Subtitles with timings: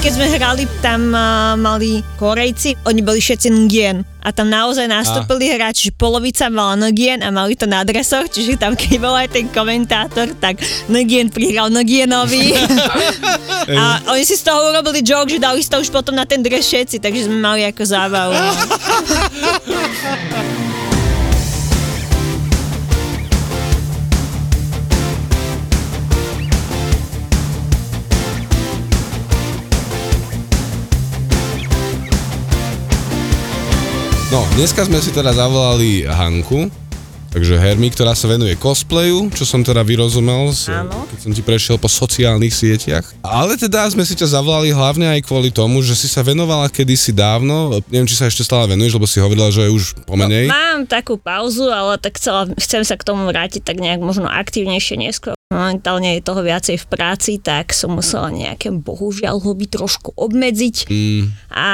[0.00, 4.00] Keď sme hrali, tam uh, mali Korejci, oni boli všetci Ngien.
[4.24, 8.56] A tam naozaj nastúpili hráči, že polovica mala Ngien a mali to na dresoch, čiže
[8.56, 12.52] tam keď bol aj ten komentátor, tak Ngien prihral Ngienovi.
[13.80, 16.40] a oni si z toho urobili joke, že dali si to už potom na ten
[16.40, 18.36] dres všetci, takže sme mali ako zábavu.
[34.30, 36.70] No, dneska sme si teda zavolali Hanku,
[37.34, 41.82] takže Hermi, ktorá sa venuje cosplayu, čo som teda vyrozumel, z, keď som ti prešiel
[41.82, 43.02] po sociálnych sieťach.
[43.26, 47.10] Ale teda sme si ťa zavolali hlavne aj kvôli tomu, že si sa venovala kedysi
[47.10, 50.46] dávno, neviem, či sa ešte stále venuješ, lebo si hovorila, že je už pomenej.
[50.46, 54.30] No, mám takú pauzu, ale tak chcela, chcem sa k tomu vrátiť tak nejak možno
[54.30, 55.34] aktívnejšie neskôr.
[55.50, 61.26] Momentálne je toho viacej v práci, tak som musela nejaké bohužiaľ hobby trošku obmedziť Mm,
[61.50, 61.66] a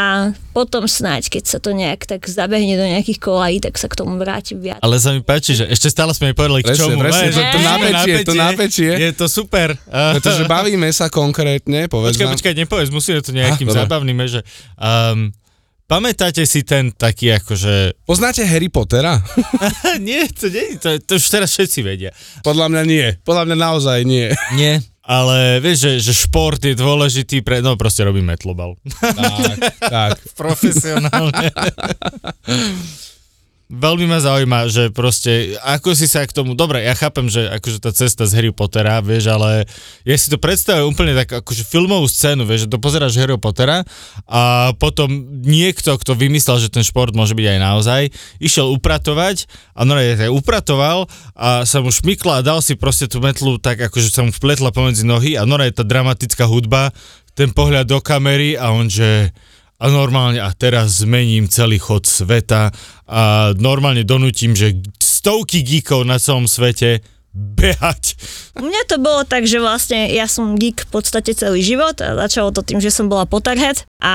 [0.51, 4.17] potom snáď, keď sa to nejak tak zabehne do nejakých kolají, tak sa k tomu
[4.17, 4.81] vrátim viac.
[4.81, 6.97] Ale sa mi páči, že ešte stále sme nepovedali k Presne, čomu.
[6.99, 8.93] presne, to- to že napätie, to napätie.
[8.97, 9.77] Je to super.
[9.85, 12.33] Pretože bavíme sa konkrétne, povedz Počkaj, nám.
[12.33, 14.41] počkaj, nepovedz, musíme to nejakým Ah, zábavným, že...
[14.81, 15.37] Um,
[15.87, 18.03] pamätáte si ten taký akože...
[18.05, 19.23] Poznáte Harry Pottera?
[20.03, 22.11] nie, to nie, to, to už teraz všetci vedia.
[22.43, 23.07] Podľa mňa nie.
[23.23, 24.31] Podľa mňa naozaj nie.
[24.59, 24.83] Nie.
[25.07, 27.63] Ale vieš, že, že šport je dôležitý pre...
[27.63, 28.75] No proste robím metlobal.
[28.99, 30.19] tak, tak.
[30.41, 31.55] Profesionálne.
[33.67, 37.83] Veľmi ma zaujíma, že proste, ako si sa k tomu, dobre, ja chápem, že akože
[37.83, 39.67] tá cesta z Harry Pottera, vieš, ale
[40.07, 43.83] ja si to predstavujem úplne tak, akože filmovú scénu, vieš, že to pozeráš Harry Pottera
[44.23, 45.11] a potom
[45.43, 48.03] niekto, kto vymyslel, že ten šport môže byť aj naozaj,
[48.39, 53.19] išiel upratovať a no tak upratoval a sa mu šmykla a dal si proste tú
[53.19, 56.95] metlu tak, akože sa mu vpletla pomedzi nohy a no je tá dramatická hudba,
[57.35, 59.35] ten pohľad do kamery a on, že
[59.77, 62.73] a normálne a teraz zmením celý chod sveta
[63.05, 67.05] a normálne donútim, že stovky geekov na celom svete
[67.37, 68.17] behať.
[68.57, 72.49] Mňa to bolo tak, že vlastne ja som geek v podstate celý život a začalo
[72.49, 74.15] to tým, že som bola Potterhead a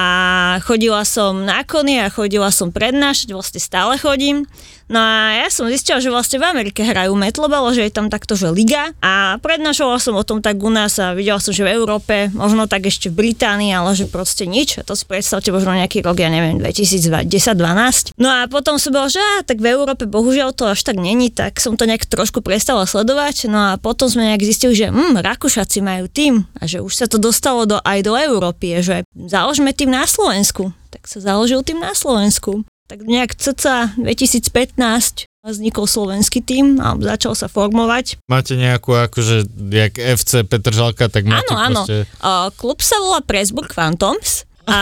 [0.61, 4.45] chodila som na kony a chodila som prednášať, vlastne stále chodím.
[4.91, 8.35] No a ja som zistila, že vlastne v Amerike hrajú metlobal, že je tam takto,
[8.35, 11.79] že liga a prednášala som o tom tak u nás a videla som, že v
[11.79, 14.77] Európe, možno tak ešte v Británii, ale že proste nič.
[14.77, 18.19] A to si predstavte možno nejaký rok, ja neviem, 2010-2012.
[18.19, 21.31] No a potom som bola, že á, tak v Európe bohužiaľ to až tak není,
[21.31, 23.47] tak som to nejak trošku prestala sledovať.
[23.47, 27.07] No a potom sme nejak zistili, že hm, Rakúšaci majú tým a že už sa
[27.07, 30.71] to dostalo do, aj do Európy, že založme tým na Slovensku.
[30.91, 32.63] Tak sa založil tým na Slovensku.
[32.91, 38.21] Tak nejak cca 2015 vznikol slovenský tým a začal sa formovať.
[38.29, 41.81] Máte nejakú akože, jak FC Petržalka, tak máte Áno, áno.
[41.81, 42.05] proste...
[42.21, 44.45] Uh, klub sa volá Pressburg Phantoms.
[44.69, 44.77] A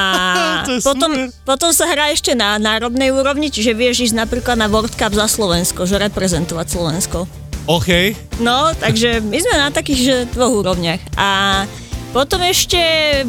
[0.88, 1.32] potom, super.
[1.48, 5.32] potom sa hrá ešte na národnej úrovni, čiže vieš ísť napríklad na World Cup za
[5.32, 7.24] Slovensko, že reprezentovať Slovensko.
[7.70, 8.18] OK.
[8.44, 11.00] No, takže my sme na takých že dvoch úrovniach.
[11.16, 11.64] A
[12.10, 12.80] potom ešte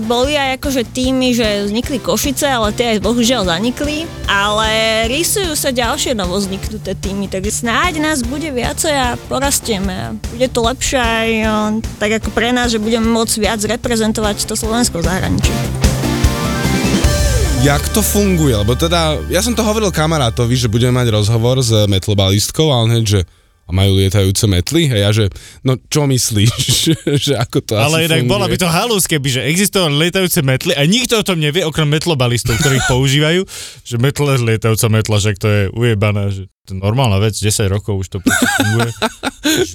[0.09, 4.09] boli aj akože týmy, že vznikli Košice, ale tie aj bohužiaľ zanikli.
[4.25, 4.69] Ale
[5.11, 10.17] rysujú sa ďalšie novozniknuté týmy, takže snáď nás bude viacej a porastieme.
[10.33, 11.57] Bude to lepšie aj o,
[12.01, 15.53] tak ako pre nás, že budeme môcť viac reprezentovať to Slovensko v zahraničí.
[17.61, 18.57] Jak to funguje?
[18.57, 22.89] Lebo teda, ja som to hovoril kamarátovi, že budeme mať rozhovor s metlbalistkou a on
[22.89, 23.21] hneď, že
[23.71, 24.91] a majú lietajúce metly?
[24.91, 25.31] A ja, že
[25.63, 26.51] no čo myslíš?
[27.31, 28.33] že ako to Ale inak funguje?
[28.35, 31.87] bola by to halus, keby že existovali lietajúce metly a nikto o tom nevie, okrem
[31.87, 33.47] metlobalistov, ktorí ich používajú,
[33.87, 37.67] že metla je lietajúca metla, že to je ujebaná, že to je normálna vec, 10
[37.73, 38.93] rokov už to funguje.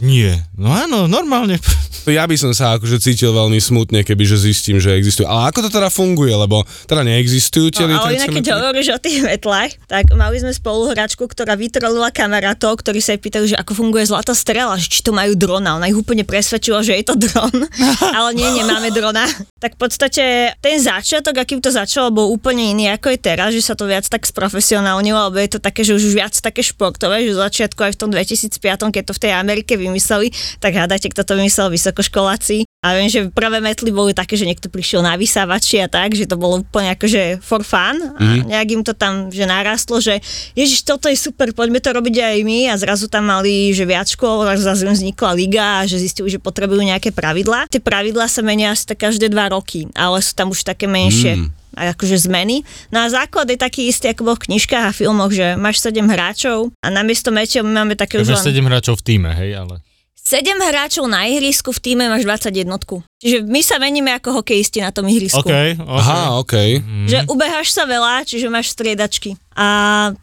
[0.05, 0.45] Nie.
[0.53, 1.57] No áno, normálne.
[2.05, 5.25] To ja by som sa akože cítil veľmi smutne, keby že zistím, že existujú.
[5.25, 6.29] Ale ako to teda funguje?
[6.29, 10.53] Lebo teda neexistujú tie No, ale inak, keď hovoríš o tých metlách, tak mali sme
[10.53, 15.01] spoluhračku, ktorá vytrolila kamarátov, ktorí sa jej pýtajú, že ako funguje zlatá strela, že či
[15.01, 15.81] to majú drona.
[15.81, 17.65] Ona ich úplne presvedčila, že je to dron,
[18.17, 19.25] ale nie, nemáme drona.
[19.57, 23.65] Tak v podstate ten začiatok, akým to začalo, bol úplne iný ako je teraz, že
[23.65, 27.31] sa to viac tak sprofesionálnilo, lebo je to také, že už viac také športové, že
[27.31, 28.59] v začiatku aj v tom 2005,
[28.91, 30.27] keď to v tej Amerike vymysleli,
[30.59, 32.67] tak hádajte, kto to vymyslel, vysokoškoláci.
[32.85, 36.29] A viem, že prvé metly boli také, že niekto prišiel na vysávači a tak, že
[36.29, 37.97] to bolo úplne akože for fun.
[38.13, 38.51] A Mhm.
[38.51, 40.21] nejak im to tam že narastlo, že
[40.53, 44.05] ježiš, toto je super, poďme to robiť aj my a zrazu tam mali, že viac
[44.05, 47.65] škôl, a zrazu im vznikla liga a že zistili, že potrebujú nejaké pravidlá.
[47.71, 51.41] Tie pravidlá sa menia asi tak každé dva roky, ale sú tam už také menšie.
[51.41, 51.47] Mm.
[51.75, 52.63] A akože zmeny.
[52.89, 56.01] No a základ je taký istý, ako bol v knižkách a filmoch, že máš 7
[56.07, 59.59] hráčov a namiesto meťov my máme také už Máš len 7 hráčov v týme, hej,
[59.59, 59.85] ale...
[60.25, 62.65] 7 hráčov na ihrisku, v týme máš 21.
[63.21, 65.37] Čiže my sa meníme ako hokejisti na tom ihrisku.
[65.37, 65.85] OK, OK.
[65.85, 66.81] Aha, okej.
[66.81, 67.05] Mhm.
[67.05, 69.37] Že ubeháš sa veľa, čiže máš striedačky.
[69.53, 69.67] A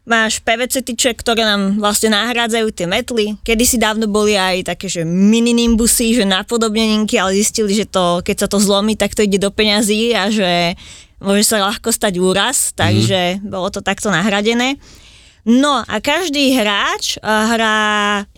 [0.02, 3.38] máš PVC tyče, ktoré nám vlastne nahrádzajú tie metly.
[3.46, 8.26] Kedy si dávno boli aj také, že mini nimbusy, že napodobneninky, ale zistili, že to,
[8.26, 10.74] keď sa to zlomí, tak to ide do peňazí a že
[11.22, 14.76] môže sa ľahko stať úraz, takže bolo to takto nahradené.
[15.42, 17.76] No a každý hráč a, hrá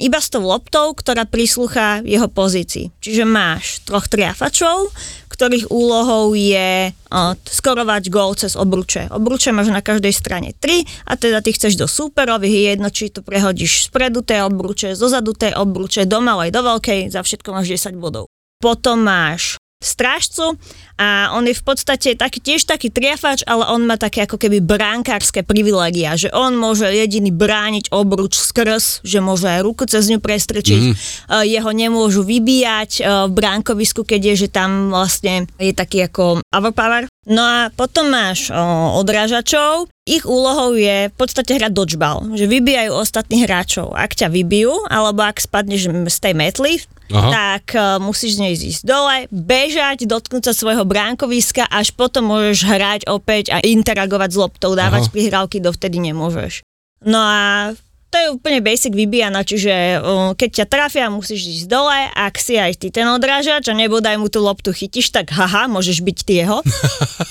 [0.01, 2.97] iba s tou loptou, ktorá prislúcha jeho pozícii.
[2.97, 4.89] Čiže máš troch triafačov,
[5.29, 9.13] ktorých úlohou je o, skorovať gól cez obruče.
[9.13, 13.13] Obruče máš na každej strane 3 a teda ty chceš do súperových, je jedno, či
[13.13, 17.69] to prehodíš spredu tej obruče, zozadu tej obruče, do malej, do veľkej, za všetko máš
[17.69, 18.33] 10 bodov.
[18.65, 20.57] Potom máš strážcu
[20.97, 24.63] a on je v podstate taký, tiež taký triafač, ale on má také ako keby
[24.65, 30.23] bránkárske privilegia, že on môže jediný brániť obruč skrz, že môže aj ruku cez ňu
[30.23, 30.97] prestrečiť, mm.
[31.45, 37.14] jeho nemôžu vybíjať eh, v bránkovisku, keď je, že tam vlastne je taký ako overpower.
[37.25, 38.57] No a potom máš o,
[39.01, 43.97] odrážačov, ich úlohou je v podstate hrať dodgeball, že vybijajú ostatných hráčov.
[43.97, 46.75] Ak ťa vybijú, alebo ak spadneš z tej metly,
[47.09, 47.31] Aha.
[47.33, 52.69] tak uh, musíš z nej zísť dole, bežať, dotknúť sa svojho bránkoviska, až potom môžeš
[52.69, 55.13] hrať opäť a interagovať s loptou, dávať Aha.
[55.13, 56.61] prihrávky, dovtedy nemôžeš.
[57.05, 57.73] No a
[58.15, 59.99] to je úplne basic vybíjana, čiže
[60.39, 64.31] keď ťa trafia, musíš ísť dole, ak si aj ty ten odrážač a nebodaj mu
[64.31, 66.63] tú loptu chytíš, tak haha, môžeš byť ty jeho.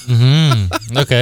[0.04, 0.68] Mhm,
[1.00, 1.14] OK.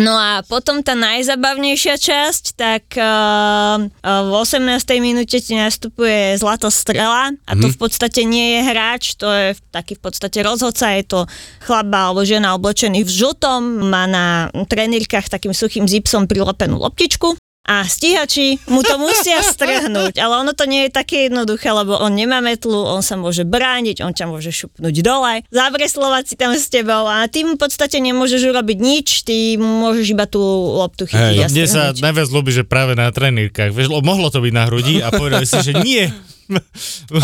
[0.00, 4.80] No a potom tá najzabavnejšia časť, tak uh, v 18.
[5.04, 10.00] minúte ti nastupuje Zlato strela a to v podstate nie je hráč, to je taký
[10.00, 11.20] v podstate rozhodca, je to
[11.60, 17.80] chlaba alebo žena oblečený v žltom, má na trenírkach takým suchým zipsom prilepenú loptičku a
[17.88, 22.44] stíhači mu to musia strhnúť, ale ono to nie je také jednoduché, lebo on nemá
[22.44, 27.08] metlu, on sa môže brániť, on ťa môže šupnúť dole, zavreslovať si tam s tebou
[27.08, 30.44] a ty mu v podstate nemôžeš urobiť nič, ty mu môžeš iba tú
[30.76, 34.44] loptu chytiť Hej, a Mne sa najviac ľúbi, že práve na trenírkach, vieš, mohlo to
[34.44, 36.04] byť na hrudi a povedali si, že nie.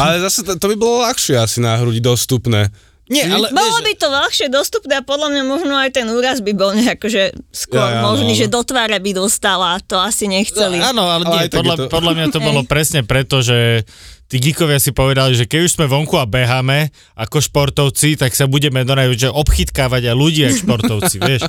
[0.01, 2.73] Ale zase to, to by bolo ľahšie asi na hrudi dostupné.
[3.11, 6.55] Nie, ale Bolo by to ľahšie dostupné a podľa mňa možno aj ten úraz by
[6.55, 8.53] bol nejako, že skôr Ja, ja, možný, no, že no.
[8.55, 10.79] do tváre by dostala, to asi nechceli.
[10.79, 13.83] Áno, ale, Ale nie, podľa, to- podľa mňa to bolo presne preto, že
[14.31, 18.47] tí geekovia si povedali, že keď už sme vonku a beháme ako športovci, tak sa
[18.47, 21.43] budeme donajúť, že obchytkávať aj ľudí ako športovci, vieš.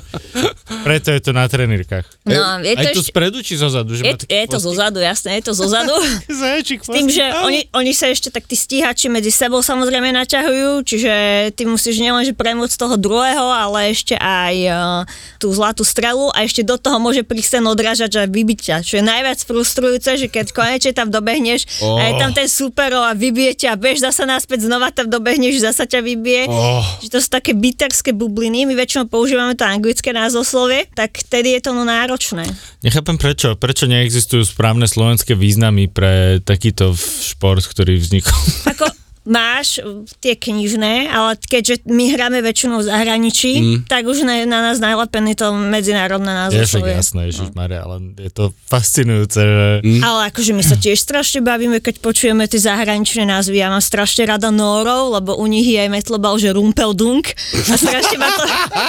[0.82, 2.02] Preto je to na trenírkach.
[2.26, 3.10] No, a je to Aj tu ešte...
[3.14, 3.94] spredu či zozadu?
[3.94, 4.66] Že Je, je to chvostík?
[4.66, 5.94] zozadu, jasné, je to zozadu.
[6.82, 7.46] S tým, že áno.
[7.46, 11.12] oni, oni sa ešte tak tí stíhači medzi sebou samozrejme naťahujú, čiže
[11.54, 14.76] ty musíš nielenže premôcť toho druhého, ale ešte aj uh,
[15.38, 18.94] tú zlatú strelu a ešte do toho môže prísť ten odrážač a vybiť ťa, čo
[18.98, 21.98] je najviac frustrujúce, že keď konečne tam dobehneš Oh.
[21.98, 25.60] a je tam ten superov a vybije ťa a bež zasa naspäť, znova tam dobehneš,
[25.60, 26.48] zasa ťa vybije.
[26.48, 26.80] Oh.
[27.04, 31.68] Že to sú také biterské bubliny, my väčšinou používame to anglické názoslovie, tak vtedy je
[31.68, 32.48] to no náročné.
[32.80, 33.52] Nechápem prečo.
[33.60, 38.40] Prečo neexistujú správne slovenské významy pre takýto šport, ktorý vznikol.
[38.72, 38.88] Ako
[39.22, 39.78] máš
[40.18, 43.78] tie knižné, ale keďže my hráme väčšinou v zahraničí, mm.
[43.86, 46.92] tak už na, na nás najlepený to medzinárodné Je však názvoslovie.
[46.98, 49.68] jasné, Ježiš Maria, ale je to fascinujúce, že...
[49.86, 50.02] Mm.
[50.02, 53.62] Ale akože my sa tiež strašne bavíme, keď počujeme tie zahraničné názvy.
[53.62, 57.30] Ja mám strašne rada Nórov, lebo u nich je aj metlobal, že Rumpeldunk.
[57.70, 58.42] A strašne ma to,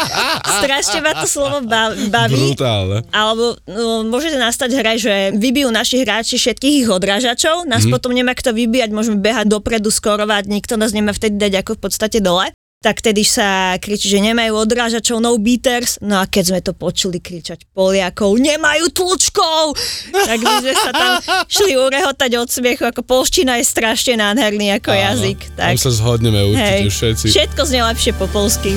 [0.60, 2.36] strašne ma to slovo ba- baví.
[2.36, 3.01] Brutálne.
[3.10, 7.91] Alebo no, môže nastať hra, že vybijú naši hráči všetkých ich odrážačov, nás mm.
[7.91, 11.81] potom nemá kto vybíjať, môžeme behať dopredu, skorovať, nikto nás nemá vtedy dať ako v
[11.81, 12.50] podstate dole.
[12.83, 16.03] Tak tedy sa kričí, že nemajú odrážačov, no beaters.
[16.03, 19.79] No a keď sme to počuli kričať Poliakov, nemajú tlučkov!
[20.12, 21.12] tak my sme sa tam
[21.48, 25.39] šli urehotať od smiechu, ako polština je strašne nádherný ako Áno, jazyk.
[25.55, 27.25] Tam Tak, sa zhodneme určite hej, všetci.
[27.31, 28.75] všetko znie lepšie po polsky.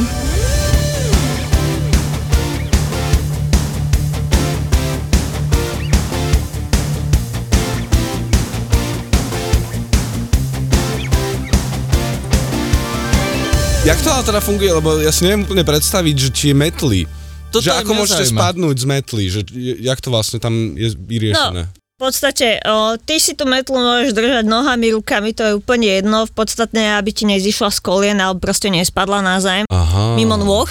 [13.86, 17.00] Jak to ale teda funguje, lebo ja si neviem úplne predstaviť, že či je metly.
[17.54, 18.40] Toto že ako môžete zaujíma.
[18.42, 19.40] spadnúť z metly, že
[19.78, 21.70] jak to vlastne tam je vyriešené.
[21.70, 26.26] V podstate, o, ty si tú metlu môžeš držať nohami, rukami, to je úplne jedno.
[26.26, 30.18] V podstate, aby ti nezišla z kolien, alebo proste nespadla na zem Aha.
[30.18, 30.66] mimo nôh.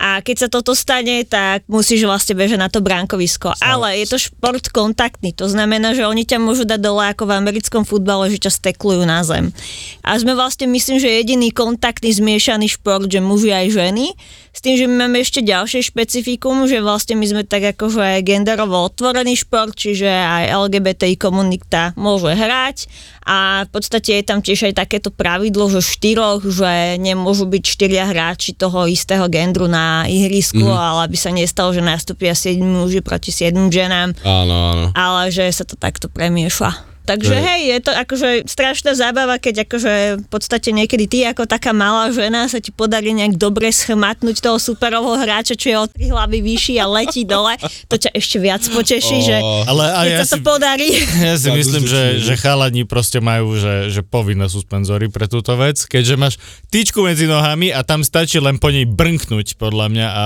[0.00, 3.52] A keď sa toto stane, tak musíš vlastne bežať na to bránkovisko.
[3.60, 7.36] Ale je to šport kontaktný, to znamená, že oni ťa môžu dať dole ako v
[7.36, 9.52] americkom futbale, že ťa steklujú na zem.
[10.00, 14.16] A sme vlastne, myslím, že jediný kontaktný zmiešaný šport, že muži aj ženy.
[14.50, 18.82] S tým, že my máme ešte ďalšie špecifikum, že vlastne my sme tak akože genderovo
[18.88, 22.88] otvorený šport, čiže aj LGBTI komunita môže hrať
[23.30, 28.10] a v podstate je tam tiež aj takéto pravidlo, že štyroch, že nemôžu byť štyria
[28.10, 30.74] hráči toho istého gendru na ihrisku, mm.
[30.74, 34.86] ale aby sa nestalo, že nastúpia 7 muži proti 7 ženám, Áno, áno.
[34.98, 36.89] ale že sa to takto premieša.
[37.00, 41.44] Takže je- hej, je to akože strašná zábava, keď akože v podstate niekedy ty ako
[41.44, 45.86] taká malá žena sa ti podarí nejak dobre schmatnúť toho superového hráča, čo je o
[45.86, 47.56] tri hlavy vyšší a letí dole,
[47.88, 49.64] to ťa ešte viac poteší, že Ó.
[49.64, 50.88] Ale a keď ja sa to podarí.
[51.18, 55.82] ja si myslím, že, že chalani proste majú, že, že povinné suspenzory pre túto vec,
[55.82, 56.34] keďže máš
[56.68, 60.24] tyčku medzi nohami a tam stačí len po nej brnknúť, podľa mňa a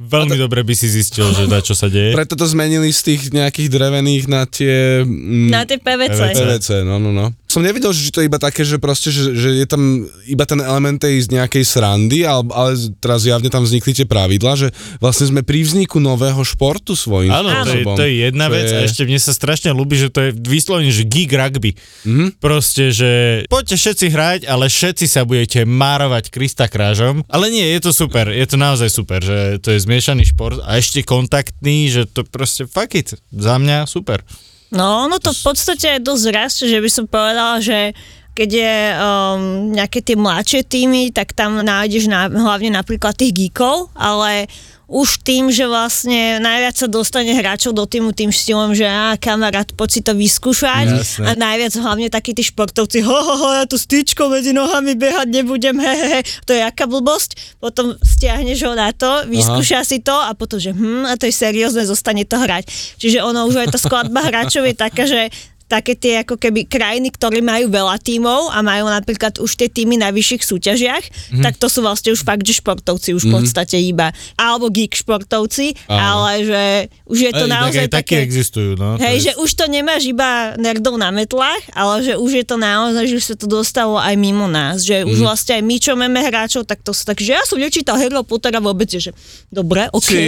[0.00, 2.16] veľmi dobre by si zistil, že na čo sa deje.
[2.16, 5.04] Preto to zmenili z tých nejakých drevených na tie...
[5.04, 6.32] Mm, Na tie PVC.
[6.32, 6.68] PVC.
[6.88, 7.36] No, no, no.
[7.50, 10.62] Som nevidel, že to je iba také, že proste, že, že je tam iba ten
[10.62, 12.70] element tej z nejakej srandy, ale, ale
[13.02, 14.68] teraz javne tam vznikli tie pravidla, že
[15.02, 18.86] vlastne sme pri vzniku nového športu svojím Áno, to je, to je jedna vec a
[18.86, 21.74] ešte mne sa strašne ľúbi, že to je vyslovene, že gig rugby.
[22.06, 22.38] Mhm.
[22.38, 27.26] Proste, že poďte všetci hrať, ale všetci sa budete márovať Krista krážom.
[27.26, 30.78] Ale nie, je to super, je to naozaj super, že to je zmiešaný šport a
[30.78, 34.22] ešte kontaktný, že to proste fuck it, za mňa super.
[34.70, 37.90] No, ono to v podstate je dosť rastie, že by som povedala, že
[38.38, 39.40] keď je um,
[39.74, 44.46] nejaké tie mladšie týmy, tak tam nájdeš na, hlavne napríklad tých geekov, ale
[44.90, 49.70] už tým, že vlastne najviac sa dostane hráčov do týmu tým štýlom, že á, kamarát,
[49.78, 51.26] poď si to vyskúšať Jasné.
[51.30, 54.98] a najviac hlavne takí tí športovci, ho, ho, ho, ja tu s tyčkou medzi nohami
[54.98, 59.86] behať nebudem, he, he, he, to je aká blbosť, potom stiahneš ho na to, vyskúša
[59.86, 62.66] si to a potom, že hm, a to je seriózne, zostane to hrať.
[62.98, 65.30] Čiže ono už aj tá skladba hráčov je taká, že
[65.70, 70.02] také tie ako keby krajiny, ktoré majú veľa tímov a majú napríklad už tie týmy
[70.02, 71.04] na vyšších súťažiach,
[71.38, 71.42] mm.
[71.46, 74.10] tak to sú vlastne už fakt, že športovci už v podstate iba.
[74.34, 76.26] Alebo geek športovci, Áno.
[76.26, 76.62] ale že
[77.06, 78.98] už je to Ej, naozaj tak také existujú, no.
[78.98, 82.56] Hej, je- že už to nemáš iba nerdov na metlách, ale že už je to
[82.58, 84.82] naozaj, že sa to dostalo aj mimo nás.
[84.82, 87.60] Že už vlastne aj my, čo máme hráčov, tak to sú tak, že ja som
[87.60, 89.14] nečítal Harry Pottera vôbec, že
[89.52, 90.10] dobre, OK.
[90.10, 90.24] Ty,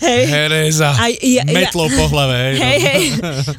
[0.00, 0.22] Hej.
[0.26, 0.90] hereza.
[0.96, 2.54] A ja, ja, Metlou po hlave, hej.
[2.56, 2.86] Hej, no.
[2.88, 3.02] hej.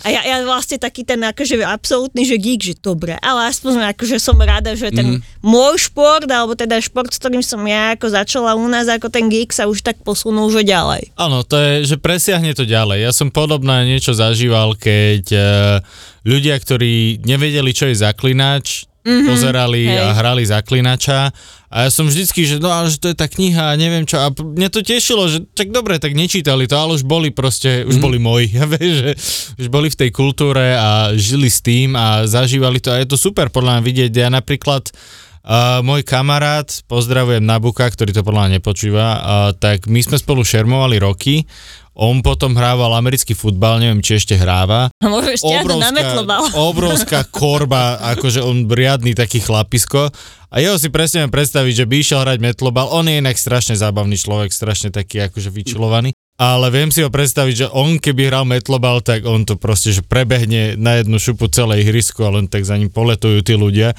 [0.02, 4.18] A ja, ja vlastne taký ten akože absolútny, že geek, že dobre, ale aspoň akože
[4.18, 5.46] som rada, že ten mm.
[5.46, 9.30] môj šport, alebo teda šport, s ktorým som ja ako začala u nás, ako ten
[9.30, 11.14] geek sa už tak posunul, že ďalej.
[11.16, 13.06] Áno, to je, že presiahne to ďalej.
[13.06, 15.42] Ja som podobné niečo zažíval, keď e,
[16.26, 19.98] ľudia, ktorí nevedeli, čo je zaklinač, mm-hmm, pozerali hej.
[19.98, 21.34] a hrali zaklinača
[21.72, 24.20] a ja som vždycky, že no ale že to je tá kniha a neviem čo
[24.20, 27.96] a mňa to tešilo, že tak dobre, tak nečítali to, ale už boli proste, už
[28.04, 29.12] boli moji, ja vieš, že
[29.56, 33.16] už boli v tej kultúre a žili s tým a zažívali to a je to
[33.16, 34.12] super podľa mňa vidieť.
[34.12, 34.92] Ja napríklad
[35.42, 39.18] Uh, môj kamarát, pozdravujem Nabuka, ktorý to podľa mňa nepočúva, uh,
[39.58, 41.50] tak my sme spolu šermovali roky.
[42.02, 44.90] On potom hrával americký futbal, neviem, či ešte hráva.
[44.90, 45.06] A
[45.38, 46.42] stiahnuť na metlobal.
[46.74, 50.10] obrovská korba, akože on riadný taký chlapisko.
[50.50, 52.90] A jeho si presne viem predstaviť, že by išiel hrať metlobal.
[52.90, 56.18] On je inak strašne zábavný človek, strašne taký akože vyčilovaný.
[56.42, 60.02] Ale viem si ho predstaviť, že on keby hral metlobal, tak on to proste, že
[60.02, 63.94] prebehne na jednu šupu celé ihrisko a len tak za ním poletujú tí ľudia.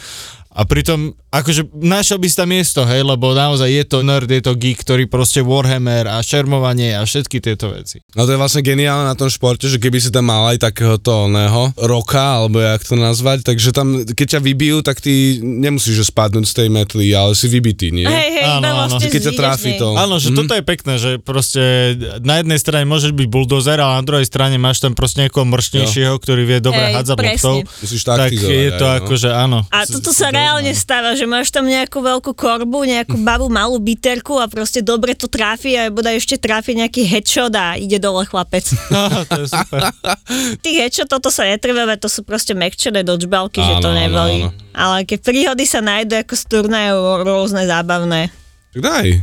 [0.52, 4.38] A pritom, akože našiel by si tam miesto, hej, lebo naozaj je to nerd, je
[4.38, 8.04] to geek, ktorý proste Warhammer a šermovanie a všetky tieto veci.
[8.12, 11.24] No to je vlastne geniálne na tom športe, že keby si tam mal aj takéhoto
[11.26, 16.12] oného roka, alebo jak to nazvať, takže tam, keď ťa vybijú, tak ty nemusíš že
[16.12, 18.04] spadnúť z tej metly, ale si vybitý, nie?
[18.04, 18.76] Hej, hej, Áno, áno.
[18.92, 19.78] vlastne Keď ťa nej.
[19.78, 19.88] to.
[19.94, 20.36] Áno, že Mhm.
[20.36, 21.62] toto je pekné, že proste
[22.20, 26.12] na jednej strane môžeš byť buldozer, ale na druhej strane máš tam proste niekoho mršnejšieho,
[26.12, 27.16] ktorý vie dobre hádzať.
[27.80, 29.00] Musíš Tak taktizovať je to aj, no.
[29.00, 29.58] akože áno.
[29.70, 34.36] A toto sa reálne stáva, že máš tam nejakú veľkú korbu, nejakú babu, malú biterku
[34.36, 38.66] a proste dobre to tráfi a bodaj ešte tráfi nejaký headshot a ide dole chlapec.
[38.90, 39.80] Aha, to je super.
[40.58, 44.36] Tých headshot toto sa netrváva, to sú proste mekčené dodžbalky, že to Áno, áno, neboli.
[44.42, 44.50] áno.
[44.72, 48.32] Ale keď príhody sa nájdú ako z turnajov rôzne zábavné.
[48.72, 49.20] Tak daj.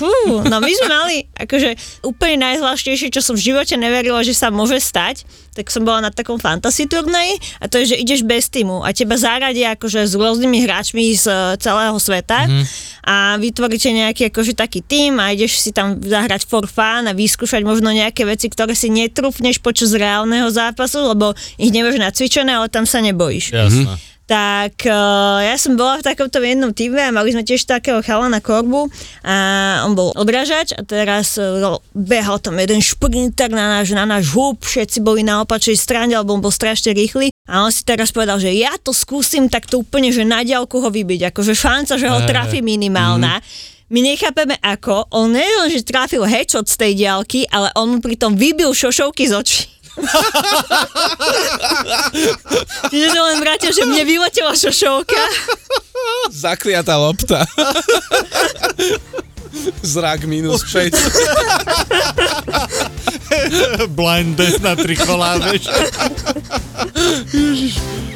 [0.00, 4.48] Fú, no my sme mali, akože úplne najzvláštnejšie, čo som v živote neverila, že sa
[4.48, 8.48] môže stať, tak som bola na takom fantasy turnaji a to je, že ideš bez
[8.48, 12.64] týmu a teba zaradia akože s rôznymi hráčmi z e, celého sveta mm.
[13.04, 17.68] a vytvoríte nejaký akože taký tým a ideš si tam zahrať for fun a vyskúšať
[17.68, 22.88] možno nejaké veci, ktoré si netrúfneš počas reálneho zápasu, lebo ich nemáš nacvičené, ale tam
[22.88, 24.15] sa nebojíš Jasné.
[24.26, 28.26] Tak uh, ja som bola v takomto jednom týme a mali sme tiež takého chala
[28.26, 28.90] na korbu
[29.22, 29.34] a
[29.86, 34.58] on bol odrážač a teraz uh, behal tam jeden šprinter na náš, na náš húb,
[34.66, 38.42] všetci boli na opačnej strane, lebo on bol strašne rýchly a on si teraz povedal,
[38.42, 42.18] že ja to skúsim takto úplne, že na diálku ho vybiť, akože šanca, že ho
[42.26, 43.38] trafi minimálna.
[43.86, 48.34] My nechápeme ako, on neviem, že trafil headshot z tej diálky, ale on mu pritom
[48.34, 49.75] vybil šošovky z očí.
[52.92, 55.22] Čiže som len vrátil, že mne vyletela šošovka.
[56.30, 57.44] Zakliatá lopta.
[59.80, 60.92] Zrak minus 6.
[63.96, 65.64] Blind death na tri kolá, vieš.
[68.12, 68.15] No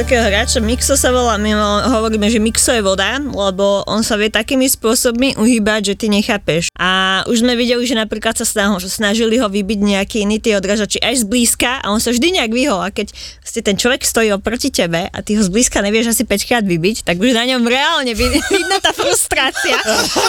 [0.00, 4.16] takého hráča, Mixo sa volá, my ho- hovoríme, že Mixo je voda, lebo on sa
[4.16, 6.72] vie takými spôsobmi uhýbať, že ty nechápeš.
[6.72, 8.48] A už sme videli, že napríklad sa
[8.80, 12.48] že snažili ho vybiť nejaký iný tí odražači aj zblízka a on sa vždy nejak
[12.48, 12.80] vyhol.
[12.80, 13.12] A keď
[13.44, 17.04] si ten človek stojí oproti tebe a ty ho zblízka nevieš asi 5 krát vybiť,
[17.04, 19.76] tak už na ňom reálne vid- vidno tá frustrácia.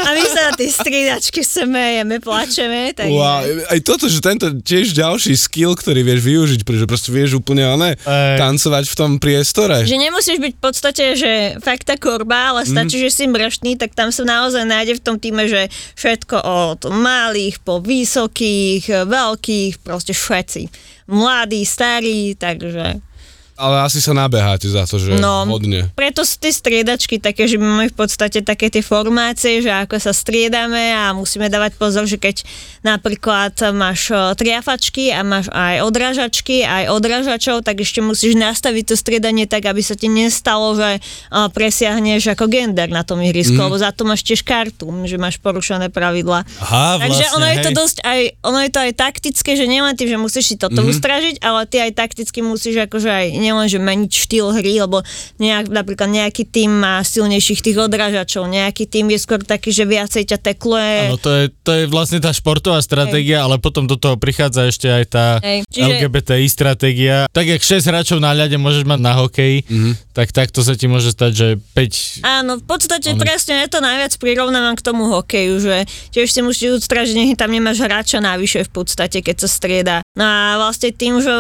[0.04, 2.92] A my sa na tej striedačke smejeme, plačeme.
[2.92, 7.40] Tak Wow, aj toto, že tento tiež ďalší skill, ktorý vieš využiť, pretože proste vieš
[7.40, 7.64] úplne
[7.96, 8.36] Ej.
[8.36, 9.61] tancovať v tom priestore.
[9.86, 13.02] Že nemusíš byť v podstate, že fakt tá korba, ale stačí, Mhm.
[13.02, 13.06] mm.
[13.06, 17.62] že si mrštný, tak tam sa naozaj nájde v tom týme, že všetko od malých
[17.62, 20.62] po vysokých, veľkých, proste všetci.
[21.08, 23.11] Mladí, starí, takže...
[23.62, 25.94] Ale asi sa nabeháte za to, že No, hodne.
[25.94, 30.02] preto sú tie striedačky také, že my máme v podstate také tie formácie, že ako
[30.02, 32.42] sa striedame a musíme dávať pozor, že keď
[32.82, 38.96] napríklad máš o, triafačky a máš aj odrážačky, aj odrážačov, tak ešte musíš nastaviť to
[38.98, 40.98] striedanie tak, aby sa ti nestalo, že
[41.30, 43.66] o, presiahneš ako gender na tom ihrisku, mm.
[43.70, 46.42] lebo za to máš tiež kartu, že máš porušené pravidla.
[46.66, 47.78] Aha, Takže vlastne, ono je to hej.
[47.78, 50.92] dosť aj, ono je to aj taktické, že nielen tým, že musíš si toto mm-hmm.
[50.98, 55.04] ustražiť, ale ty aj takticky musíš akože aj nielen, že meniť štýl hry, lebo
[55.38, 60.24] nejak, napríklad nejaký tým má silnejších tých odrážačov, nejaký tým je skôr taký, že viacej
[60.26, 61.12] ťa tekluje.
[61.12, 64.88] Áno, to je, to je vlastne tá športová stratégia, ale potom do toho prichádza ešte
[64.88, 67.18] aj tá Hej, čiže- LGBTI stratégia.
[67.28, 69.92] Tak jak 6 hráčov na ľade môžeš mať na hokeji, Mhm.
[70.12, 72.24] tak takto sa ti môže stať, že 5...
[72.24, 73.20] Áno, v podstate Áno.
[73.20, 75.76] presne ja to najviac prirovnávam k tomu hokeju, že
[76.10, 79.98] tiež si musíš ustražiť, nech tam nemáš hráča navyše v podstate, keď sa strieda.
[80.14, 81.34] No a vlastne tým, že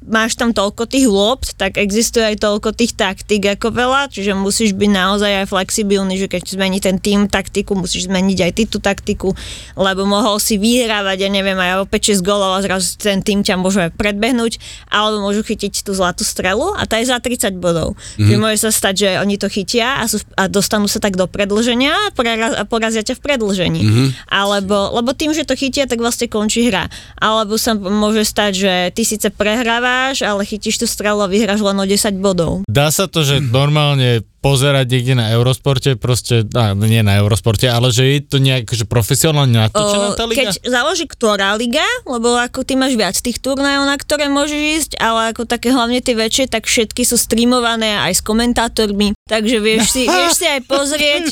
[0.00, 4.72] máš tam toľko tých lopt, tak existuje aj toľko tých taktík ako veľa, čiže musíš
[4.72, 8.80] byť naozaj aj flexibilný, že keď zmení ten tým taktiku, musíš zmeniť aj ty tú
[8.80, 9.36] taktiku,
[9.76, 13.60] lebo mohol si vyhrávať, ja neviem, aj o 5-6 golov a zrazu ten tým ťa
[13.60, 14.56] môže predbehnúť,
[14.88, 17.92] alebo môžu chytiť tú zlatú strelu a tá je za 30 bodov.
[17.92, 18.24] Mm-hmm.
[18.24, 21.28] Čiže môže sa stať, že oni to chytia a, sú, a dostanú sa tak do
[21.28, 23.82] predlženia a, prera, a porazia ťa v predlžení.
[23.84, 24.08] Mm-hmm.
[24.32, 26.88] Alebo, lebo tým, že to chytia, tak vlastne končí hra.
[27.20, 29.89] Alebo sa môže stať, že ty síce prehrávaš,
[30.22, 32.64] ale chytíš tú strelu a vyhráš len o 10 bodov.
[32.66, 37.88] Dá sa to, že normálne pozerať niekde na Eurosporte, proste, á, nie na Eurosporte, ale
[37.88, 40.48] že je to nejak že profesionálne natočená tá liga?
[40.48, 44.90] Keď záleží, ktorá liga, lebo ako ty máš viac tých turnajov, na ktoré môžeš ísť,
[44.96, 49.92] ale ako také hlavne tie väčšie, tak všetky sú streamované aj s komentátormi, takže vieš
[49.92, 51.24] si, vieš si aj pozrieť.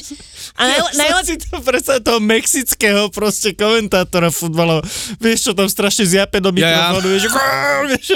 [0.54, 1.24] A Ja najle- som najlepšie...
[1.24, 4.84] si to predstav toho mexického proste komentátora futbalov.
[5.16, 6.76] Vieš čo, tam strašne zjape do Ja, ja.
[6.92, 7.24] mikrofónu, vieš,
[7.86, 8.08] vieš.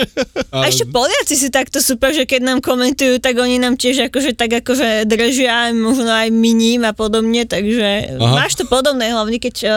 [0.51, 4.35] A ešte Poliaci si takto super, že keď nám komentujú, tak oni nám tiež akože
[4.35, 8.35] tak akože držia, možno aj miním a podobne, takže Aha.
[8.35, 9.75] Máš to podobné, hlavne keď uh,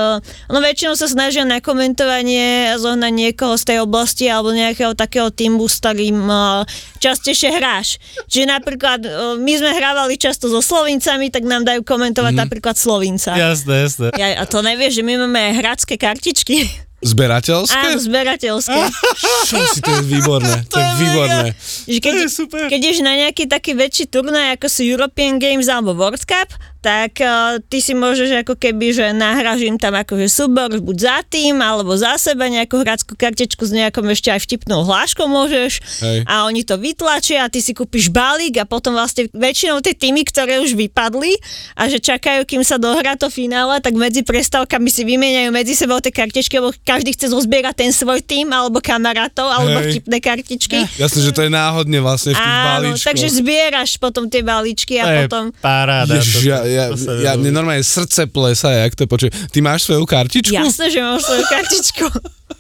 [0.50, 5.66] ono väčšinou sa snažia na komentovanie zohnať niekoho z tej oblasti alebo nejakého takého týmu,
[5.66, 6.66] s ktorým uh,
[7.00, 8.02] častejšie hráš.
[8.28, 12.46] Čiže napríklad uh, my sme hrávali často so Slovincami, tak nám dajú komentovať mm-hmm.
[12.50, 13.38] napríklad Slovinca.
[13.38, 14.08] Jasné, jasné.
[14.18, 16.86] Ja, a to nevieš, že my máme aj hráčské kartičky.
[17.06, 17.78] Zberateľské?
[17.78, 18.82] Áno, zberateľské.
[19.50, 20.66] Čo si, to je výborné.
[20.74, 21.48] To je je výborné.
[21.86, 22.66] Že keď, To je super.
[22.66, 26.50] keď ideš na nejaký taký väčší turnaj, ako sú European Games alebo World Cup,
[26.86, 31.18] tak uh, ty si môžeš ako keby, že nahráš im tam akože súbor buď za
[31.26, 36.30] tým, alebo za seba nejakú hráckú kartičku s nejakou ešte aj vtipnou hláškou môžeš Hej.
[36.30, 40.22] a oni to vytlačia a ty si kúpiš balík a potom vlastne väčšinou tie týmy,
[40.30, 41.34] ktoré už vypadli
[41.74, 45.98] a že čakajú, kým sa dohrá to finále, tak medzi prestávkami si vymieňajú medzi sebou
[45.98, 50.06] tie kartičky, lebo každý chce zozbierať ten svoj tým alebo kamarátov alebo Hej.
[50.06, 50.78] vtipné kartičky.
[51.02, 53.06] Jasne, že to je náhodne vlastne v tých Áno, balíčkoch.
[53.10, 55.46] takže zbieraš potom tie balíčky To a je potom...
[55.64, 56.22] paráda.
[56.22, 56.86] Ježiš, ja, ja,
[57.22, 59.32] ja, mne normálne srdce plesa, jak to počujem.
[59.46, 60.52] Ty máš svoju kartičku?
[60.52, 62.06] Jasné, že mám svoju kartičku.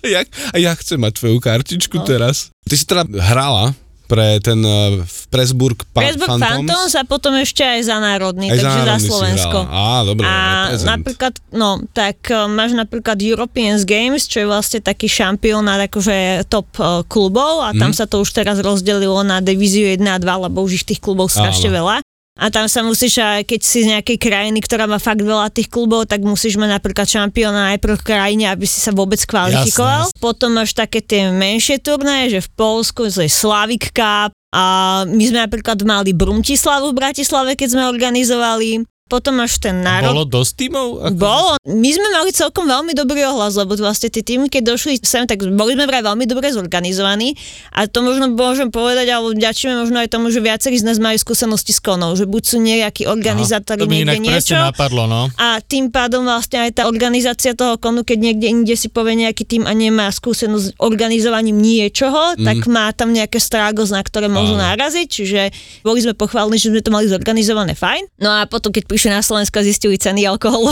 [0.01, 0.25] jak?
[0.49, 2.05] A ja chcem mať tvoju kartičku No.
[2.05, 2.49] teraz.
[2.61, 3.75] Ty si teda hrala
[4.05, 6.69] pre ten uh, Presburg pa- Presburg Phantoms.
[6.69, 9.57] Phantoms a potom ešte aj za národný, Aj za takže za národný si Slovensko.
[9.59, 9.73] hrala.
[9.73, 10.35] Á, dobre, a
[10.77, 16.69] napríklad, no, tak uh, máš napríklad European Games, čo je vlastne taký šampionát akože top
[16.77, 17.97] uh, klubov a tam Mhm.
[17.97, 21.33] sa to už teraz rozdelilo na divíziu 1 a 2, lebo už ich tých klubov
[21.33, 22.04] strašne veľa.
[22.35, 25.71] A tam sa musíš, aj keď si z nejakej krajiny, ktorá má fakt veľa tých
[25.71, 30.11] klubov, tak musíš mať napríklad šampióna najprv v krajine, aby si sa vôbec kvalifikoval.
[30.11, 30.19] Jasné.
[30.19, 34.63] Potom máš také tie menšie turnaje, že v Polsku je Slavik Cup a
[35.07, 38.83] my sme napríklad mali Brumtislavu v Bratislave, keď sme organizovali.
[39.05, 40.17] Potom máš ten národ.
[40.17, 40.87] Bolo dosť tímov?
[40.97, 41.53] Ako- Bolo.
[41.61, 45.45] My sme mali celkom veľmi dobrý ohlas, lebo vlastne tie týmy, keď došli sem, tak
[45.45, 47.37] boli sme vraj veľmi dobre zorganizovaní
[47.69, 51.21] a to možno môžem povedať, alebo ďačíme možno aj tomu, že viacerí z nás majú
[51.21, 55.29] skúsenosti s konou, že buď sú nejakí organizátori to niekde inak niečo napadlo, no.
[55.37, 59.45] a tým pádom vlastne aj tá organizácia toho konu, keď niekde inde si povie nejaký
[59.45, 62.41] tým a nemá skúsenosť s organizovaním niečoho, mm.
[62.41, 64.65] tak má tam nejaké strágos, na ktoré môžu Áno.
[64.65, 65.41] naraziť, čiže
[65.85, 68.17] boli sme pochválni, že sme to mali zorganizované fajn.
[68.17, 70.71] No a potom, keď prišli na Slovensko a zistili ceny alkoholu,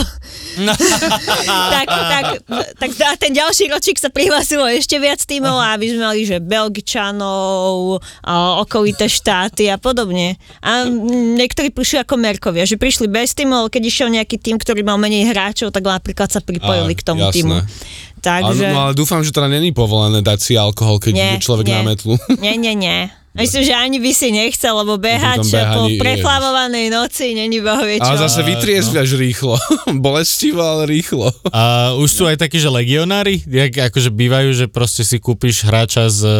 [1.76, 2.24] tak, tak,
[2.80, 6.40] tak na ten ďalší ročík sa prihlásilo ešte viac tímov a aby sme mali, že
[6.40, 10.40] Belgičanov, a okolité štáty a podobne.
[10.64, 10.88] A
[11.36, 14.96] niektorí prišli ako Merkovia, že prišli bez tímov, ale keď išiel nejaký tým, ktorý mal
[14.96, 17.36] menej hráčov, tak napríklad sa pripojili Á, k tomu jasné.
[17.36, 17.58] týmu.
[18.24, 18.64] Takže...
[18.64, 21.68] Ale, no, ale dúfam, že teda není povolené dať si alkohol, keď Nie, ide človek
[21.68, 21.76] nie.
[21.76, 22.16] na metlu.
[22.40, 23.12] Nie, nie, nie.
[23.34, 27.98] Myslím, že ani by si nechcel, lebo behať po behaní, prechlavovanej noci není boh vie
[27.98, 28.06] čo.
[28.06, 29.58] Ale zase vytriezviaš rýchlo.
[30.06, 31.34] Bolestivo, ale rýchlo.
[31.50, 36.06] A už sú aj takí, že legionári, jak akože bývajú, že proste si kúpiš hráča
[36.06, 36.34] z e,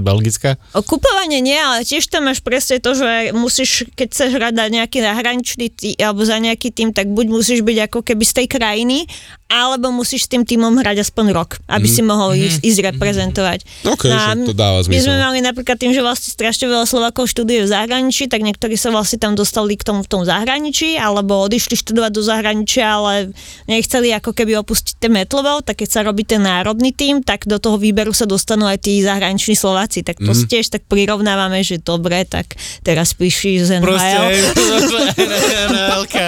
[0.00, 0.56] Belgicka?
[0.72, 4.66] O kupovanie nie, ale tiež tam máš presne to, že musíš, keď chceš hrať na
[4.72, 8.46] nejaký zahraničný tým, alebo za nejaký tým, tak buď musíš byť ako keby z tej
[8.48, 9.04] krajiny,
[9.52, 13.60] alebo musíš s tým týmom hrať aspoň rok, aby si mohol ísť, ísť reprezentovať.
[13.84, 15.20] OK, No a že to dáva My sme zmysel.
[15.20, 19.18] mali napríklad tým, že vlastne strašne veľa Slovákov študuje v zahraničí, tak niektorí sa vlastne
[19.18, 23.34] tam dostali k tomu v tom zahraničí, alebo odišli študovať do zahraničia, ale
[23.66, 27.58] nechceli ako keby opustiť ten metlovou, tak keď sa robí ten národný tým, tak do
[27.58, 30.06] toho výberu sa dostanú aj tí zahraniční Slováci.
[30.06, 30.46] Tak to mm.
[30.46, 32.54] tiež tak prirovnávame, že dobre, tak
[32.86, 34.30] teraz píši z NHL.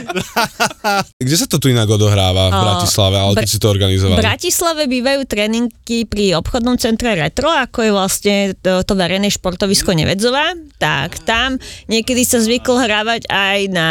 [1.24, 4.18] Kde sa to tu inak odohráva v Bratislave, ale keď Br- si to V organizovali?
[4.20, 10.58] Bratislave bývajú tréningy pri obchodnom centre Retro, ako je vlastne to, to verejné športovisko Nevedzová.
[10.82, 13.88] Tak tam niekedy sa zvyklo hrávať aj na